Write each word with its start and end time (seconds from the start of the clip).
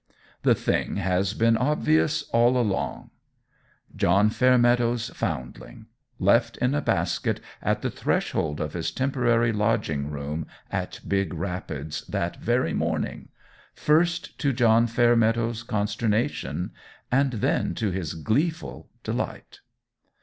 The 0.41 0.55
thing 0.55 0.95
has 0.95 1.35
been 1.35 1.55
obvious 1.55 2.23
all 2.29 2.57
along. 2.57 3.11
John 3.95 4.31
Fairmeadow's 4.31 5.09
foundling: 5.09 5.85
left 6.17 6.57
in 6.57 6.73
a 6.73 6.81
basket 6.81 7.39
at 7.61 7.83
the 7.83 7.91
threshold 7.91 8.59
of 8.59 8.73
his 8.73 8.89
temporary 8.89 9.53
lodging 9.53 10.09
room 10.09 10.47
at 10.71 11.01
Big 11.07 11.35
Rapids 11.35 12.01
that 12.07 12.37
very 12.37 12.73
morning 12.73 13.29
first 13.75 14.39
to 14.39 14.51
John 14.53 14.87
Fairmeadow's 14.87 15.61
consternation, 15.61 16.71
and 17.11 17.33
then 17.33 17.75
to 17.75 17.91
his 17.91 18.15
gleeful 18.15 18.89
delight. 19.03 19.59